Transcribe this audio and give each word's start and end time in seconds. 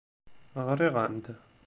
Ɣriɣ-am-d. 0.67 1.25